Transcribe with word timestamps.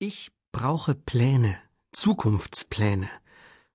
Ich 0.00 0.30
brauche 0.52 0.94
Pläne, 0.94 1.56
Zukunftspläne. 1.90 3.10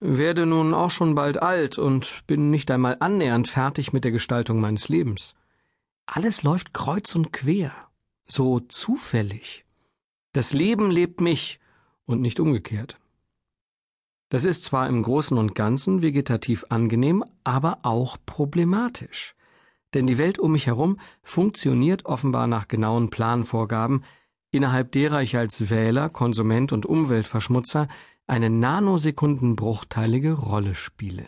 Werde 0.00 0.46
nun 0.46 0.72
auch 0.72 0.90
schon 0.90 1.14
bald 1.14 1.42
alt 1.42 1.76
und 1.76 2.26
bin 2.26 2.50
nicht 2.50 2.70
einmal 2.70 2.96
annähernd 3.00 3.48
fertig 3.48 3.92
mit 3.92 4.02
der 4.04 4.12
Gestaltung 4.12 4.58
meines 4.58 4.88
Lebens. 4.88 5.34
Alles 6.06 6.42
läuft 6.42 6.72
kreuz 6.72 7.14
und 7.14 7.34
quer, 7.34 7.70
so 8.26 8.60
zufällig. 8.60 9.66
Das 10.32 10.54
Leben 10.54 10.90
lebt 10.90 11.20
mich 11.20 11.60
und 12.06 12.22
nicht 12.22 12.40
umgekehrt. 12.40 12.98
Das 14.30 14.44
ist 14.44 14.64
zwar 14.64 14.88
im 14.88 15.02
Großen 15.02 15.36
und 15.36 15.54
Ganzen 15.54 16.00
vegetativ 16.00 16.64
angenehm, 16.70 17.26
aber 17.44 17.80
auch 17.82 18.16
problematisch. 18.24 19.34
Denn 19.92 20.06
die 20.06 20.16
Welt 20.16 20.38
um 20.38 20.52
mich 20.52 20.66
herum 20.66 20.98
funktioniert 21.22 22.06
offenbar 22.06 22.46
nach 22.46 22.68
genauen 22.68 23.10
Planvorgaben, 23.10 24.02
innerhalb 24.50 24.92
derer 24.92 25.22
ich 25.22 25.36
als 25.36 25.70
Wähler, 25.70 26.08
Konsument 26.08 26.72
und 26.72 26.86
Umweltverschmutzer 26.86 27.88
eine 28.26 28.50
nanosekundenbruchteilige 28.50 30.32
Rolle 30.32 30.74
spiele. 30.74 31.26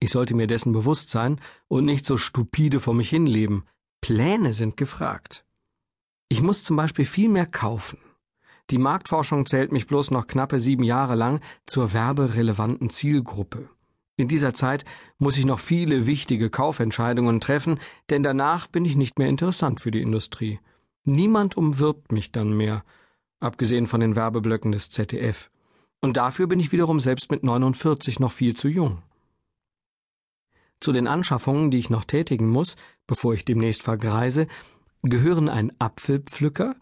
Ich 0.00 0.10
sollte 0.10 0.34
mir 0.34 0.46
dessen 0.46 0.72
bewusst 0.72 1.10
sein 1.10 1.40
und 1.68 1.84
nicht 1.84 2.04
so 2.04 2.16
stupide 2.16 2.78
vor 2.78 2.94
mich 2.94 3.08
hinleben. 3.08 3.64
Pläne 4.00 4.52
sind 4.52 4.76
gefragt. 4.76 5.44
Ich 6.28 6.42
muss 6.42 6.64
zum 6.64 6.76
Beispiel 6.76 7.04
viel 7.04 7.28
mehr 7.28 7.46
kaufen. 7.46 7.98
Die 8.70 8.78
Marktforschung 8.78 9.46
zählt 9.46 9.72
mich 9.72 9.86
bloß 9.86 10.10
noch 10.10 10.26
knappe 10.26 10.60
sieben 10.60 10.84
Jahre 10.84 11.14
lang 11.14 11.40
zur 11.66 11.92
werberelevanten 11.92 12.90
Zielgruppe. 12.90 13.68
In 14.16 14.28
dieser 14.28 14.54
Zeit 14.54 14.84
muss 15.18 15.36
ich 15.36 15.44
noch 15.44 15.58
viele 15.58 16.06
wichtige 16.06 16.48
Kaufentscheidungen 16.48 17.40
treffen, 17.40 17.78
denn 18.10 18.22
danach 18.22 18.66
bin 18.68 18.84
ich 18.84 18.96
nicht 18.96 19.18
mehr 19.18 19.28
interessant 19.28 19.80
für 19.80 19.90
die 19.90 20.02
Industrie. 20.02 20.60
Niemand 21.04 21.56
umwirbt 21.56 22.12
mich 22.12 22.32
dann 22.32 22.56
mehr, 22.56 22.82
abgesehen 23.38 23.86
von 23.86 24.00
den 24.00 24.16
Werbeblöcken 24.16 24.72
des 24.72 24.88
ZDF. 24.90 25.50
Und 26.00 26.16
dafür 26.16 26.46
bin 26.46 26.60
ich 26.60 26.72
wiederum 26.72 26.98
selbst 27.00 27.30
mit 27.30 27.44
49 27.44 28.20
noch 28.20 28.32
viel 28.32 28.56
zu 28.56 28.68
jung. 28.68 29.02
Zu 30.80 30.92
den 30.92 31.06
Anschaffungen, 31.06 31.70
die 31.70 31.78
ich 31.78 31.90
noch 31.90 32.04
tätigen 32.04 32.48
muss, 32.48 32.76
bevor 33.06 33.34
ich 33.34 33.44
demnächst 33.44 33.82
vergreise, 33.82 34.46
gehören 35.02 35.48
ein 35.48 35.72
Apfelpflücker, 35.78 36.74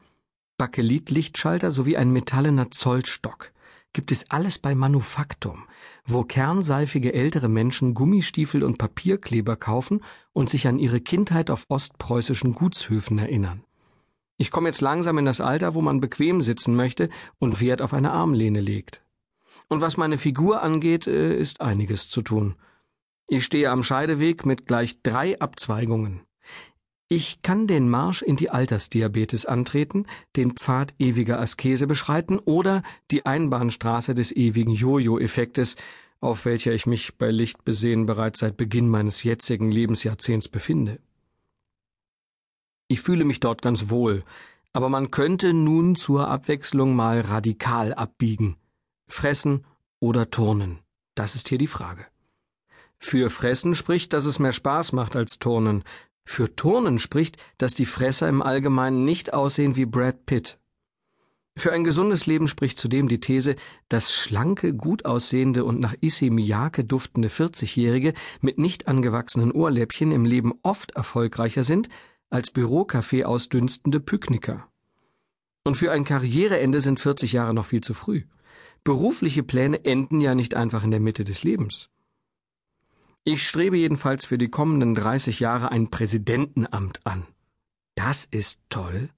Bakelitlichtschalter 0.57 1.73
sowie 1.73 1.97
ein 1.97 2.13
metallener 2.13 2.71
Zollstock. 2.71 3.53
Gibt 3.93 4.13
es 4.13 4.31
alles 4.31 4.59
bei 4.59 4.75
Manufaktum, 4.75 5.65
wo 6.07 6.25
kernseifige 6.25 7.13
ältere 7.13 7.49
Menschen 7.49 7.95
Gummistiefel 7.95 8.63
und 8.63 8.79
Papierkleber 8.79 9.57
kaufen 9.57 10.03
und 10.33 10.49
sich 10.49 10.67
an 10.67 10.79
ihre 10.79 11.01
Kindheit 11.01 11.51
auf 11.51 11.67
ostpreußischen 11.69 12.55
Gutshöfen 12.55 13.19
erinnern. 13.19 13.65
Ich 14.43 14.51
komme 14.51 14.71
jetzt 14.71 14.81
langsam 14.81 15.19
in 15.19 15.25
das 15.25 15.41
Alter, 15.41 15.75
wo 15.75 15.83
man 15.83 16.01
bequem 16.01 16.43
sitzen 16.43 16.75
möchte 16.75 17.11
und 17.39 17.61
Wert 17.61 17.81
auf 17.81 17.95
eine 17.95 18.11
Armlehne 18.11 18.61
legt. 18.61 19.01
Und 19.69 19.83
was 19.83 19.97
meine 19.97 20.19
Figur 20.19 20.65
angeht, 20.65 21.07
äh, 21.07 21.37
ist 21.39 21.61
einiges 21.61 22.09
zu 22.09 22.23
tun. 22.23 22.57
Ich 23.29 23.45
stehe 23.45 23.71
am 23.71 23.85
Scheideweg 23.85 24.45
mit 24.45 24.67
gleich 24.67 25.01
drei 25.01 25.39
Abzweigungen. 25.39 26.23
Ich 27.07 27.43
kann 27.43 27.69
den 27.69 27.89
Marsch 27.89 28.21
in 28.23 28.35
die 28.35 28.51
Altersdiabetes 28.51 29.47
antreten, 29.47 30.07
den 30.35 30.57
Pfad 30.57 30.93
ewiger 30.99 31.39
Askese 31.39 31.87
beschreiten 31.87 32.41
oder 32.41 32.83
die 33.13 33.25
Einbahnstraße 33.25 34.13
des 34.13 34.33
ewigen 34.33 34.73
Jojo-Effektes, 34.73 35.77
auf 36.21 36.47
welcher 36.47 36.73
ich 36.73 36.87
mich 36.87 37.17
bei 37.17 37.31
Licht 37.31 37.65
besehen 37.65 38.07
bereits 38.07 38.41
seit 38.41 38.57
Beginn 38.57 38.89
meines 38.89 39.23
jetzigen 39.23 39.71
Lebensjahrzehnts 39.71 40.49
befinde. 40.49 40.99
Ich 42.93 43.01
fühle 43.01 43.25
mich 43.25 43.41
dort 43.41 43.63
ganz 43.63 43.89
wohl, 43.89 44.23
aber 44.75 44.91
man 44.91 45.11
könnte 45.11 45.55
nun 45.55 45.97
zur 45.97 46.29
Abwechslung 46.29 46.95
mal 46.95 47.23
radikal 47.23 47.95
abbiegen. 47.95 48.59
Fressen 49.09 49.65
oder 49.99 50.29
turnen. 50.29 50.81
Das 51.15 51.35
ist 51.35 51.49
hier 51.49 51.57
die 51.57 51.69
Frage. 51.69 52.05
Für 52.99 53.31
Fressen 53.31 53.75
spricht, 53.75 54.13
dass 54.13 54.27
es 54.27 54.39
mehr 54.39 54.53
Spaß 54.53 54.93
macht 54.93 55.17
als 55.17 55.39
Turnen. 55.39 55.85
Für 56.27 56.55
Turnen 56.55 56.99
spricht, 56.99 57.39
dass 57.57 57.73
die 57.73 57.87
Fresser 57.87 58.29
im 58.29 58.43
Allgemeinen 58.43 59.07
nicht 59.07 59.33
aussehen 59.33 59.75
wie 59.75 59.87
Brad 59.87 60.27
Pitt. 60.27 60.59
Für 61.57 61.73
ein 61.73 61.85
gesundes 61.85 62.27
Leben 62.27 62.47
spricht 62.47 62.79
zudem 62.79 63.09
die 63.09 63.21
These, 63.21 63.57
dass 63.89 64.13
schlanke, 64.13 64.75
gut 64.75 65.07
aussehende 65.07 65.65
und 65.65 65.81
nach 65.81 65.95
Issey 66.03 66.29
Miyake 66.29 66.85
duftende 66.85 67.29
40-Jährige 67.29 68.13
mit 68.43 68.59
nicht 68.59 68.87
angewachsenen 68.87 69.51
Ohrläppchen 69.51 70.13
im 70.13 70.27
Leben 70.27 70.53
oft 70.63 70.91
erfolgreicher 70.91 71.65
sind 71.65 71.89
als 72.33 72.51
Bürokaffee 72.51 73.25
ausdünstende 73.25 74.01
Pykniker. 74.01 74.67
Und 75.65 75.77
für 75.77 75.93
ein 75.93 76.05
Karriereende 76.05 76.81
sind 76.81 76.99
40 76.99 77.33
Jahre 77.33 77.53
noch 77.53 77.67
viel 77.67 77.83
zu 77.83 77.95
früh. 77.95 78.25
Berufliche 78.85 79.43
Pläne 79.43 79.85
enden 79.85 80.21
ja 80.21 80.35
nicht 80.35 80.55
einfach 80.55 80.83
in 80.83 80.91
der 80.91 81.01
Mitte 81.01 81.25
des 81.25 81.45
Lebens. 81.45 81.91
Ich 83.25 83.47
strebe 83.47 83.77
jedenfalls 83.77 84.25
für 84.25 84.39
die 84.39 84.49
kommenden 84.49 84.95
30 84.95 85.41
Jahre 85.41 85.71
ein 85.71 85.91
Präsidentenamt 85.91 87.07
an. 87.07 87.27
Das 87.95 88.25
ist 88.25 88.61
toll. 88.71 89.11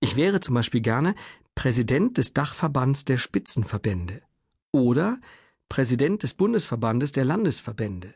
Ich 0.00 0.16
wäre 0.16 0.40
zum 0.40 0.54
Beispiel 0.54 0.80
gerne 0.80 1.14
Präsident 1.54 2.16
des 2.16 2.32
Dachverbands 2.32 3.04
der 3.04 3.18
Spitzenverbände 3.18 4.22
oder 4.70 5.20
Präsident 5.68 6.22
des 6.22 6.34
Bundesverbandes 6.34 7.10
der 7.12 7.24
Landesverbände 7.24 8.14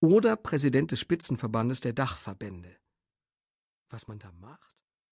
oder 0.00 0.36
Präsident 0.36 0.90
des 0.90 1.00
Spitzenverbandes 1.00 1.80
der 1.80 1.92
Dachverbände 1.92 2.78
was 3.90 4.06
man 4.08 4.18
da 4.18 4.30
macht? 4.32 4.77